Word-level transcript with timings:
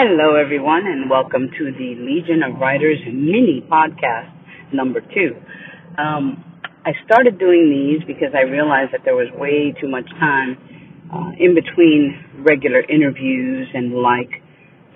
Hello, 0.00 0.34
everyone, 0.34 0.86
and 0.86 1.10
welcome 1.10 1.50
to 1.58 1.64
the 1.76 1.92
Legion 2.00 2.40
of 2.40 2.58
Writers 2.58 2.96
mini 3.04 3.60
podcast 3.60 4.32
number 4.72 5.02
two. 5.02 5.36
Um, 6.00 6.40
I 6.88 6.96
started 7.04 7.38
doing 7.38 7.68
these 7.68 8.00
because 8.08 8.32
I 8.32 8.48
realized 8.48 8.96
that 8.96 9.04
there 9.04 9.12
was 9.12 9.28
way 9.36 9.76
too 9.78 9.92
much 9.92 10.08
time 10.16 10.56
uh, 11.12 11.36
in 11.36 11.52
between 11.52 12.16
regular 12.40 12.80
interviews 12.80 13.68
and 13.74 13.92
like. 13.92 14.40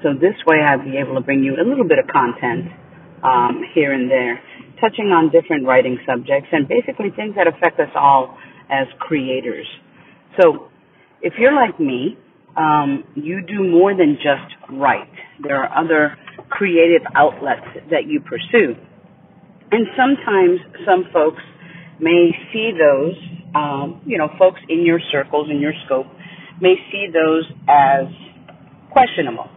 So 0.00 0.16
this 0.16 0.40
way, 0.48 0.64
I'd 0.64 0.88
be 0.88 0.96
able 0.96 1.16
to 1.16 1.20
bring 1.20 1.44
you 1.44 1.52
a 1.60 1.64
little 1.68 1.84
bit 1.84 2.00
of 2.00 2.08
content 2.08 2.72
um, 3.20 3.60
here 3.76 3.92
and 3.92 4.10
there, 4.10 4.40
touching 4.80 5.12
on 5.12 5.28
different 5.28 5.68
writing 5.68 6.00
subjects 6.08 6.48
and 6.48 6.64
basically 6.64 7.12
things 7.12 7.36
that 7.36 7.44
affect 7.44 7.76
us 7.76 7.92
all 7.92 8.38
as 8.72 8.88
creators. 9.04 9.68
So, 10.40 10.72
if 11.20 11.34
you're 11.36 11.52
like 11.52 11.78
me, 11.78 12.16
um, 12.56 13.04
you 13.14 13.40
do 13.46 13.64
more 13.68 13.94
than 13.96 14.16
just 14.16 14.54
write. 14.70 15.10
There 15.42 15.56
are 15.62 15.84
other 15.84 16.16
creative 16.48 17.02
outlets 17.14 17.66
that 17.90 18.06
you 18.06 18.20
pursue. 18.20 18.74
And 19.70 19.86
sometimes 19.96 20.60
some 20.86 21.04
folks 21.12 21.42
may 22.00 22.30
see 22.52 22.70
those, 22.72 23.14
um, 23.54 24.02
you 24.06 24.18
know, 24.18 24.28
folks 24.38 24.60
in 24.68 24.86
your 24.86 25.00
circles, 25.10 25.48
in 25.50 25.60
your 25.60 25.72
scope, 25.86 26.06
may 26.60 26.74
see 26.92 27.06
those 27.12 27.44
as 27.68 28.06
questionable. 28.92 29.50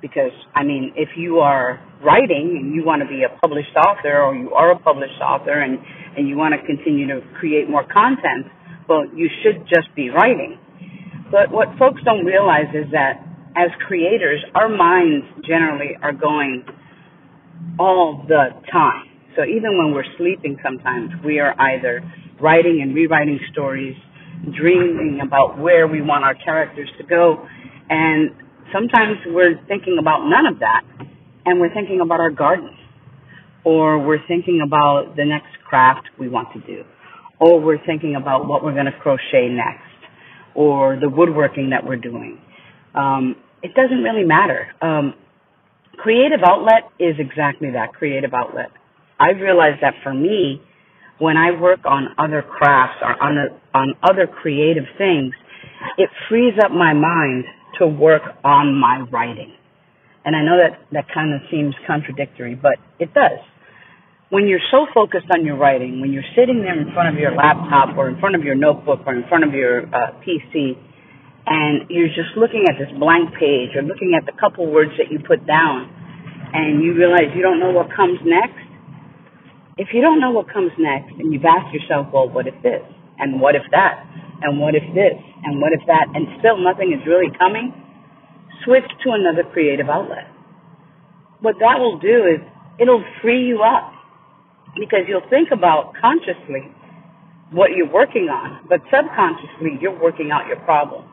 Because, 0.00 0.32
I 0.54 0.62
mean, 0.62 0.92
if 0.96 1.10
you 1.16 1.40
are 1.40 1.80
writing 2.04 2.56
and 2.58 2.74
you 2.74 2.84
want 2.84 3.02
to 3.02 3.08
be 3.08 3.24
a 3.24 3.38
published 3.40 3.74
author 3.76 4.22
or 4.22 4.34
you 4.34 4.54
are 4.54 4.70
a 4.70 4.78
published 4.78 5.20
author 5.20 5.60
and, 5.60 5.78
and 6.16 6.28
you 6.28 6.36
want 6.36 6.54
to 6.54 6.64
continue 6.64 7.06
to 7.08 7.20
create 7.38 7.68
more 7.68 7.84
content, 7.84 8.46
well, 8.88 9.04
you 9.14 9.28
should 9.42 9.66
just 9.66 9.94
be 9.96 10.08
writing. 10.08 10.56
But 11.30 11.52
what 11.52 11.68
folks 11.78 12.00
don't 12.04 12.24
realize 12.24 12.72
is 12.72 12.90
that 12.92 13.20
as 13.56 13.70
creators, 13.86 14.42
our 14.54 14.68
minds 14.68 15.26
generally 15.46 15.96
are 16.00 16.12
going 16.12 16.64
all 17.78 18.24
the 18.26 18.48
time. 18.72 19.04
So 19.36 19.44
even 19.44 19.76
when 19.76 19.92
we're 19.92 20.08
sleeping 20.16 20.56
sometimes, 20.64 21.10
we 21.24 21.38
are 21.38 21.54
either 21.60 22.00
writing 22.40 22.80
and 22.82 22.94
rewriting 22.94 23.38
stories, 23.52 23.94
dreaming 24.56 25.20
about 25.22 25.58
where 25.58 25.86
we 25.86 26.00
want 26.00 26.24
our 26.24 26.34
characters 26.34 26.88
to 26.98 27.04
go, 27.04 27.46
and 27.90 28.30
sometimes 28.72 29.18
we're 29.26 29.60
thinking 29.66 29.98
about 30.00 30.28
none 30.28 30.46
of 30.46 30.60
that, 30.60 30.82
and 31.44 31.60
we're 31.60 31.72
thinking 31.74 32.00
about 32.00 32.20
our 32.20 32.30
garden, 32.30 32.70
or 33.64 33.98
we're 33.98 34.24
thinking 34.28 34.62
about 34.64 35.14
the 35.16 35.24
next 35.24 35.52
craft 35.68 36.08
we 36.18 36.28
want 36.28 36.48
to 36.52 36.60
do, 36.60 36.84
or 37.38 37.60
we're 37.60 37.84
thinking 37.84 38.14
about 38.14 38.48
what 38.48 38.64
we're 38.64 38.74
going 38.74 38.86
to 38.86 38.98
crochet 39.00 39.48
next 39.48 39.87
or 40.58 40.98
the 41.00 41.08
woodworking 41.08 41.70
that 41.70 41.86
we're 41.86 41.94
doing. 41.94 42.36
Um, 42.92 43.36
it 43.62 43.74
doesn't 43.76 44.02
really 44.02 44.24
matter. 44.24 44.66
Um, 44.82 45.14
creative 45.96 46.40
outlet 46.44 46.90
is 46.98 47.14
exactly 47.20 47.70
that 47.70 47.92
creative 47.94 48.34
outlet. 48.34 48.70
I've 49.20 49.36
realized 49.36 49.82
that 49.82 49.94
for 50.02 50.12
me, 50.12 50.60
when 51.20 51.36
I 51.36 51.52
work 51.52 51.78
on 51.84 52.08
other 52.18 52.42
crafts 52.42 52.98
or 53.02 53.22
on, 53.22 53.38
a, 53.38 53.78
on 53.78 53.94
other 54.02 54.26
creative 54.26 54.84
things, 54.98 55.32
it 55.96 56.10
frees 56.28 56.54
up 56.60 56.72
my 56.72 56.92
mind 56.92 57.44
to 57.78 57.86
work 57.86 58.22
on 58.42 58.74
my 58.74 59.06
writing. 59.12 59.54
And 60.24 60.34
I 60.34 60.42
know 60.42 60.58
that 60.58 60.80
that 60.90 61.06
kind 61.14 61.34
of 61.34 61.40
seems 61.52 61.72
contradictory, 61.86 62.56
but 62.56 62.74
it 62.98 63.14
does 63.14 63.38
when 64.30 64.46
you're 64.46 64.64
so 64.70 64.84
focused 64.92 65.26
on 65.32 65.44
your 65.44 65.56
writing, 65.56 66.00
when 66.00 66.12
you're 66.12 66.26
sitting 66.36 66.60
there 66.60 66.76
in 66.76 66.92
front 66.92 67.08
of 67.08 67.16
your 67.16 67.32
laptop 67.32 67.96
or 67.96 68.08
in 68.08 68.20
front 68.20 68.36
of 68.36 68.44
your 68.44 68.54
notebook 68.54 69.00
or 69.06 69.16
in 69.16 69.24
front 69.28 69.44
of 69.44 69.52
your 69.56 69.88
uh, 69.88 70.12
PC, 70.20 70.76
and 71.48 71.88
you're 71.88 72.12
just 72.12 72.36
looking 72.36 72.68
at 72.68 72.76
this 72.76 72.92
blank 73.00 73.32
page 73.40 73.72
or 73.72 73.80
looking 73.80 74.12
at 74.12 74.28
the 74.28 74.36
couple 74.36 74.68
words 74.68 74.92
that 75.00 75.08
you 75.08 75.16
put 75.16 75.46
down, 75.48 75.88
and 76.52 76.84
you 76.84 76.92
realize 76.92 77.32
you 77.32 77.40
don't 77.40 77.60
know 77.60 77.72
what 77.72 77.88
comes 77.96 78.20
next, 78.20 78.60
if 79.80 79.88
you 79.96 80.02
don't 80.02 80.20
know 80.20 80.32
what 80.32 80.52
comes 80.52 80.72
next, 80.76 81.16
and 81.16 81.32
you've 81.32 81.48
asked 81.48 81.72
yourself, 81.72 82.12
well, 82.12 82.28
what 82.28 82.46
if 82.46 82.54
this? 82.62 82.84
And 83.16 83.40
what 83.40 83.54
if 83.54 83.64
that? 83.70 84.04
And 84.42 84.60
what 84.60 84.74
if 84.74 84.84
this? 84.92 85.16
And 85.44 85.60
what 85.60 85.72
if 85.72 85.80
that? 85.86 86.04
And 86.12 86.28
still 86.38 86.60
nothing 86.60 86.92
is 86.92 87.00
really 87.08 87.32
coming, 87.38 87.72
switch 88.64 88.86
to 89.04 89.16
another 89.16 89.48
creative 89.48 89.88
outlet. 89.88 90.28
What 91.40 91.56
that 91.60 91.80
will 91.80 91.98
do 91.98 92.28
is 92.28 92.44
it'll 92.78 93.04
free 93.22 93.46
you 93.46 93.62
up 93.64 93.97
because 94.76 95.08
you'll 95.08 95.28
think 95.30 95.48
about 95.52 95.94
consciously 96.00 96.72
what 97.50 97.70
you're 97.72 97.90
working 97.90 98.28
on, 98.28 98.66
but 98.68 98.80
subconsciously 98.92 99.78
you're 99.80 99.98
working 99.98 100.30
out 100.32 100.46
your 100.46 100.60
problem. 100.64 101.04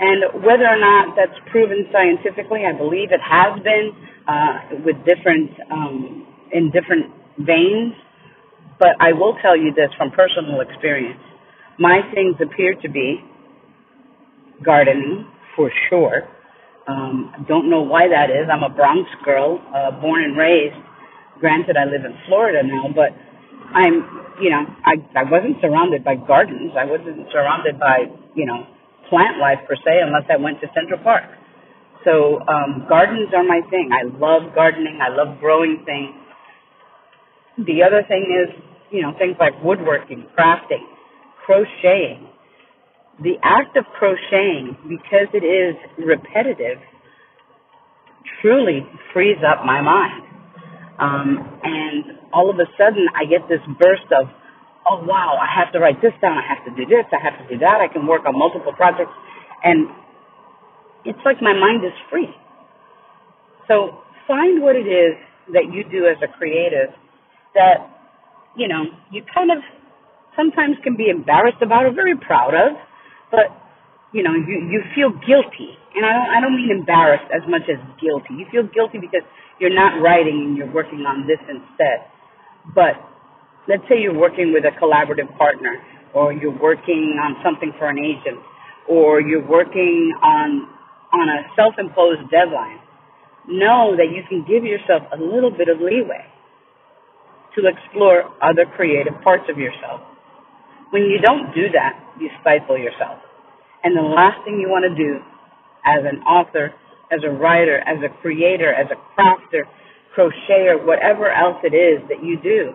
And 0.00 0.44
whether 0.44 0.64
or 0.64 0.78
not 0.80 1.16
that's 1.16 1.36
proven 1.50 1.84
scientifically, 1.92 2.64
I 2.64 2.76
believe 2.76 3.12
it 3.12 3.20
has 3.20 3.60
been 3.62 3.92
uh, 4.28 4.80
with 4.84 4.96
different 5.04 5.50
um, 5.70 6.26
in 6.52 6.70
different 6.72 7.12
veins. 7.38 7.92
But 8.78 8.96
I 8.98 9.12
will 9.12 9.36
tell 9.42 9.56
you 9.56 9.72
this 9.76 9.92
from 9.98 10.10
personal 10.10 10.60
experience: 10.60 11.20
my 11.78 12.00
things 12.14 12.36
appear 12.40 12.74
to 12.80 12.88
be 12.88 13.20
gardening 14.64 15.26
for 15.54 15.70
sure. 15.88 16.28
Um, 16.88 17.44
don't 17.46 17.68
know 17.68 17.82
why 17.82 18.08
that 18.08 18.30
is. 18.30 18.48
I'm 18.50 18.62
a 18.62 18.74
Bronx 18.74 19.08
girl, 19.22 19.60
uh, 19.68 20.00
born 20.00 20.24
and 20.24 20.36
raised 20.36 20.80
Granted, 21.40 21.76
I 21.76 21.84
live 21.84 22.04
in 22.04 22.14
Florida 22.28 22.60
now, 22.62 22.92
but 22.94 23.16
I'm, 23.74 24.04
you 24.40 24.50
know, 24.50 24.62
I 24.84 25.00
I 25.16 25.24
wasn't 25.24 25.56
surrounded 25.60 26.04
by 26.04 26.16
gardens. 26.16 26.72
I 26.76 26.84
wasn't 26.84 27.26
surrounded 27.32 27.80
by, 27.80 28.04
you 28.36 28.44
know, 28.44 28.66
plant 29.08 29.38
life 29.38 29.58
per 29.66 29.74
se, 29.76 30.04
unless 30.04 30.28
I 30.28 30.36
went 30.36 30.60
to 30.60 30.68
Central 30.74 31.00
Park. 31.02 31.24
So 32.04 32.40
um, 32.48 32.86
gardens 32.88 33.28
are 33.34 33.44
my 33.44 33.60
thing. 33.70 33.90
I 33.92 34.04
love 34.04 34.54
gardening. 34.54 35.00
I 35.00 35.08
love 35.08 35.38
growing 35.40 35.82
things. 35.84 36.14
The 37.66 37.82
other 37.82 38.02
thing 38.08 38.24
is, 38.28 38.48
you 38.90 39.02
know, 39.02 39.12
things 39.18 39.36
like 39.38 39.52
woodworking, 39.62 40.26
crafting, 40.36 40.84
crocheting. 41.44 42.28
The 43.22 43.36
act 43.42 43.76
of 43.76 43.84
crocheting, 43.98 44.76
because 44.88 45.28
it 45.34 45.44
is 45.44 45.76
repetitive, 45.98 46.80
truly 48.40 48.80
frees 49.12 49.36
up 49.46 49.64
my 49.66 49.82
mind. 49.82 50.29
Um, 51.00 51.40
and 51.64 52.20
all 52.32 52.50
of 52.50 52.56
a 52.60 52.68
sudden, 52.76 53.08
I 53.16 53.24
get 53.24 53.48
this 53.48 53.64
burst 53.80 54.06
of, 54.12 54.28
oh 54.88 55.02
wow, 55.04 55.38
I 55.40 55.48
have 55.48 55.72
to 55.72 55.80
write 55.80 56.02
this 56.02 56.12
down. 56.20 56.36
I 56.36 56.44
have 56.46 56.62
to 56.68 56.72
do 56.76 56.84
this. 56.88 57.08
I 57.12 57.18
have 57.22 57.40
to 57.40 57.46
do 57.48 57.58
that. 57.60 57.80
I 57.80 57.88
can 57.88 58.06
work 58.06 58.22
on 58.26 58.38
multiple 58.38 58.72
projects, 58.76 59.12
and 59.64 59.88
it's 61.04 61.18
like 61.24 61.40
my 61.40 61.54
mind 61.54 61.84
is 61.84 61.96
free. 62.10 62.28
So 63.68 64.02
find 64.28 64.62
what 64.62 64.76
it 64.76 64.86
is 64.86 65.16
that 65.52 65.72
you 65.72 65.84
do 65.90 66.06
as 66.06 66.16
a 66.22 66.28
creative 66.38 66.94
that 67.54 67.88
you 68.56 68.68
know 68.68 68.84
you 69.10 69.22
kind 69.34 69.50
of 69.50 69.58
sometimes 70.36 70.76
can 70.84 70.96
be 70.96 71.08
embarrassed 71.08 71.62
about 71.62 71.86
or 71.86 71.92
very 71.92 72.16
proud 72.16 72.54
of, 72.54 72.76
but 73.30 73.48
you 74.12 74.22
know 74.22 74.34
you 74.34 74.66
you 74.68 74.82
feel 74.94 75.10
guilty, 75.26 75.78
and 75.94 76.04
I 76.04 76.12
don't 76.12 76.30
I 76.30 76.40
don't 76.40 76.56
mean 76.56 76.70
embarrassed 76.70 77.30
as 77.30 77.42
much 77.48 77.62
as 77.70 77.78
guilty. 78.00 78.38
You 78.38 78.46
feel 78.50 78.66
guilty 78.66 78.98
because 78.98 79.22
you're 79.60 79.74
not 79.74 80.00
writing 80.02 80.50
and 80.50 80.56
you're 80.56 80.72
working 80.72 81.06
on 81.06 81.26
this 81.26 81.38
instead. 81.46 82.06
But 82.74 82.98
let's 83.68 83.82
say 83.88 84.00
you're 84.00 84.18
working 84.18 84.52
with 84.52 84.64
a 84.64 84.74
collaborative 84.80 85.30
partner 85.38 85.78
or 86.14 86.32
you're 86.32 86.56
working 86.58 87.18
on 87.22 87.36
something 87.44 87.72
for 87.78 87.88
an 87.88 87.98
agent 87.98 88.42
or 88.88 89.20
you're 89.20 89.46
working 89.46 90.12
on 90.22 90.66
on 91.12 91.28
a 91.28 91.46
self-imposed 91.56 92.30
deadline. 92.30 92.78
Know 93.46 93.96
that 93.96 94.10
you 94.14 94.22
can 94.28 94.44
give 94.46 94.64
yourself 94.64 95.02
a 95.12 95.16
little 95.16 95.50
bit 95.50 95.68
of 95.68 95.78
leeway 95.80 96.26
to 97.56 97.66
explore 97.66 98.30
other 98.42 98.64
creative 98.76 99.14
parts 99.22 99.44
of 99.50 99.58
yourself. 99.58 100.00
When 100.90 101.02
you 101.02 101.18
don't 101.22 101.54
do 101.54 101.70
that, 101.72 101.98
you 102.20 102.30
stifle 102.40 102.78
yourself. 102.78 103.18
And 103.82 103.96
the 103.96 104.02
last 104.02 104.44
thing 104.44 104.60
you 104.60 104.68
want 104.68 104.84
to 104.84 104.94
do 104.94 105.20
as 105.84 106.04
an 106.04 106.22
author 106.22 106.74
as 107.10 107.20
a 107.26 107.30
writer, 107.30 107.78
as 107.82 107.98
a 108.06 108.10
creator, 108.22 108.72
as 108.72 108.86
a 108.90 108.98
crafter, 109.14 109.66
crocheter, 110.14 110.78
whatever 110.86 111.30
else 111.30 111.58
it 111.62 111.74
is 111.74 112.02
that 112.08 112.22
you 112.22 112.38
do, 112.40 112.72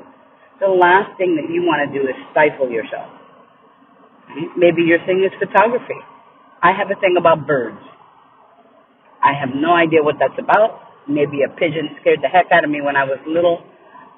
the 0.60 0.68
last 0.68 1.18
thing 1.18 1.36
that 1.40 1.52
you 1.52 1.64
want 1.64 1.84
to 1.88 1.90
do 1.92 2.04
is 2.08 2.16
stifle 2.32 2.70
yourself. 2.70 3.12
Maybe 4.58 4.84
your 4.84 5.00
thing 5.08 5.24
is 5.24 5.32
photography. 5.40 6.00
I 6.62 6.72
have 6.76 6.92
a 6.92 7.00
thing 7.00 7.16
about 7.18 7.48
birds. 7.48 7.80
I 9.24 9.32
have 9.34 9.56
no 9.56 9.74
idea 9.74 10.04
what 10.04 10.16
that's 10.20 10.38
about. 10.38 10.82
Maybe 11.08 11.44
a 11.46 11.50
pigeon 11.56 11.96
scared 12.02 12.20
the 12.22 12.28
heck 12.28 12.52
out 12.52 12.64
of 12.64 12.70
me 12.70 12.82
when 12.82 12.96
I 12.96 13.04
was 13.04 13.20
little, 13.28 13.64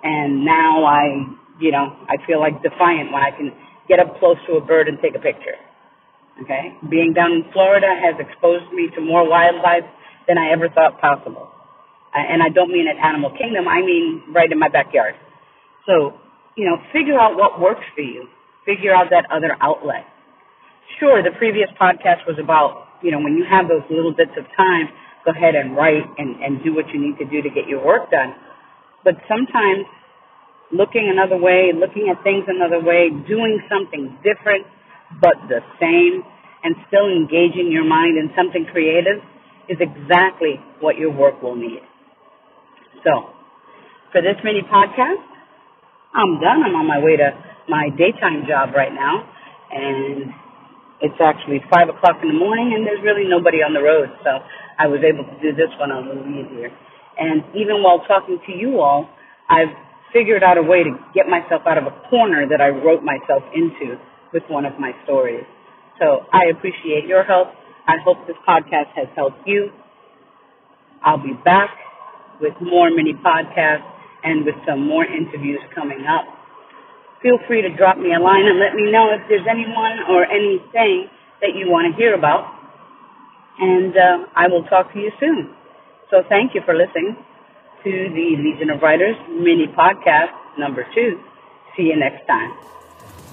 and 0.03 0.45
now 0.45 0.85
I, 0.85 1.19
you 1.59 1.71
know, 1.71 1.93
I 2.07 2.15
feel 2.25 2.39
like 2.39 2.63
defiant 2.63 3.11
when 3.11 3.21
I 3.21 3.31
can 3.35 3.51
get 3.87 3.99
up 3.99 4.17
close 4.19 4.37
to 4.47 4.55
a 4.55 4.61
bird 4.63 4.87
and 4.87 4.97
take 5.01 5.15
a 5.15 5.19
picture. 5.19 5.59
Okay? 6.43 6.77
Being 6.89 7.13
down 7.13 7.31
in 7.31 7.43
Florida 7.51 7.87
has 7.87 8.15
exposed 8.19 8.71
me 8.73 8.89
to 8.95 9.01
more 9.01 9.27
wildlife 9.27 9.85
than 10.27 10.37
I 10.37 10.51
ever 10.51 10.69
thought 10.69 10.99
possible. 11.01 11.49
And 12.13 12.41
I 12.41 12.49
don't 12.49 12.71
mean 12.71 12.87
at 12.87 12.97
Animal 12.97 13.31
Kingdom, 13.37 13.67
I 13.67 13.81
mean 13.81 14.23
right 14.33 14.51
in 14.51 14.57
my 14.57 14.69
backyard. 14.69 15.13
So, 15.85 16.17
you 16.55 16.65
know, 16.65 16.77
figure 16.91 17.19
out 17.19 17.37
what 17.37 17.59
works 17.59 17.85
for 17.95 18.01
you. 18.01 18.27
Figure 18.65 18.93
out 18.93 19.07
that 19.11 19.29
other 19.31 19.55
outlet. 19.61 20.03
Sure, 20.99 21.21
the 21.21 21.31
previous 21.37 21.69
podcast 21.79 22.25
was 22.25 22.35
about, 22.41 22.99
you 23.03 23.11
know, 23.11 23.19
when 23.19 23.37
you 23.37 23.45
have 23.45 23.67
those 23.67 23.85
little 23.89 24.11
bits 24.11 24.33
of 24.37 24.45
time, 24.57 24.89
go 25.23 25.31
ahead 25.31 25.55
and 25.55 25.75
write 25.75 26.03
and, 26.17 26.41
and 26.41 26.63
do 26.63 26.73
what 26.73 26.89
you 26.89 26.99
need 26.99 27.17
to 27.19 27.25
do 27.25 27.41
to 27.41 27.49
get 27.49 27.67
your 27.67 27.83
work 27.85 28.09
done. 28.09 28.33
But 29.03 29.15
sometimes 29.27 29.85
looking 30.71 31.07
another 31.11 31.37
way, 31.37 31.71
looking 31.75 32.11
at 32.11 32.23
things 32.23 32.43
another 32.47 32.83
way, 32.83 33.11
doing 33.27 33.61
something 33.69 34.17
different 34.23 34.65
but 35.21 35.35
the 35.47 35.61
same, 35.79 36.23
and 36.63 36.75
still 36.87 37.07
engaging 37.07 37.71
your 37.71 37.85
mind 37.85 38.17
in 38.17 38.29
something 38.35 38.65
creative 38.71 39.23
is 39.69 39.77
exactly 39.79 40.59
what 40.79 40.97
your 40.97 41.11
work 41.11 41.41
will 41.41 41.55
need. 41.55 41.81
So, 43.03 43.29
for 44.11 44.21
this 44.21 44.35
mini 44.43 44.61
podcast, 44.67 45.23
I'm 46.15 46.39
done. 46.41 46.63
I'm 46.65 46.75
on 46.75 46.87
my 46.87 46.99
way 46.99 47.15
to 47.17 47.31
my 47.69 47.89
daytime 47.95 48.47
job 48.47 48.73
right 48.75 48.91
now, 48.91 49.23
and 49.71 50.31
it's 51.01 51.19
actually 51.21 51.61
5 51.71 51.89
o'clock 51.89 52.17
in 52.23 52.29
the 52.29 52.39
morning, 52.39 52.73
and 52.75 52.87
there's 52.87 53.03
really 53.03 53.27
nobody 53.27 53.61
on 53.61 53.73
the 53.73 53.83
road, 53.83 54.09
so 54.23 54.39
I 54.79 54.87
was 54.87 55.03
able 55.03 55.23
to 55.23 55.37
do 55.41 55.53
this 55.53 55.69
one 55.79 55.91
a 55.91 55.99
little 55.99 56.25
easier. 56.25 56.71
And 57.19 57.43
even 57.53 57.83
while 57.83 58.01
talking 58.07 58.39
to 58.45 58.51
you 58.53 58.79
all, 58.79 59.09
I've 59.49 59.73
figured 60.13 60.43
out 60.43 60.57
a 60.57 60.63
way 60.63 60.83
to 60.83 60.91
get 61.13 61.27
myself 61.27 61.63
out 61.67 61.77
of 61.77 61.85
a 61.85 61.95
corner 62.09 62.47
that 62.47 62.61
I 62.61 62.69
wrote 62.69 63.03
myself 63.03 63.43
into 63.53 63.99
with 64.33 64.43
one 64.49 64.65
of 64.65 64.79
my 64.79 64.91
stories. 65.03 65.45
So 65.99 66.25
I 66.31 66.51
appreciate 66.55 67.05
your 67.07 67.23
help. 67.23 67.49
I 67.87 67.95
hope 68.03 68.17
this 68.27 68.37
podcast 68.47 68.91
has 68.95 69.07
helped 69.15 69.47
you. 69.47 69.69
I'll 71.03 71.21
be 71.21 71.33
back 71.45 71.69
with 72.41 72.53
more 72.61 72.89
mini 72.91 73.13
podcasts 73.13 73.87
and 74.23 74.45
with 74.45 74.55
some 74.67 74.85
more 74.85 75.05
interviews 75.05 75.61
coming 75.73 76.05
up. 76.05 76.25
Feel 77.21 77.39
free 77.47 77.61
to 77.61 77.69
drop 77.75 77.97
me 77.97 78.13
a 78.13 78.19
line 78.19 78.45
and 78.45 78.59
let 78.59 78.75
me 78.75 78.91
know 78.91 79.09
if 79.09 79.21
there's 79.27 79.47
anyone 79.49 79.99
or 80.09 80.25
anything 80.25 81.09
that 81.41 81.55
you 81.55 81.69
want 81.69 81.89
to 81.89 81.97
hear 81.97 82.13
about. 82.13 82.53
And 83.59 83.93
uh, 83.97 84.27
I 84.35 84.47
will 84.47 84.63
talk 84.63 84.93
to 84.93 84.99
you 84.99 85.11
soon. 85.19 85.55
So 86.11 86.17
thank 86.29 86.53
you 86.53 86.61
for 86.63 86.75
listening 86.75 87.17
to 87.83 87.91
the 87.91 88.35
Legion 88.37 88.69
of 88.69 88.81
Writers 88.81 89.15
mini 89.29 89.67
podcast 89.67 90.31
number 90.59 90.85
two. 90.93 91.19
See 91.75 91.83
you 91.83 91.95
next 91.97 92.25
time. 92.27 92.51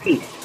Peace. 0.02 0.43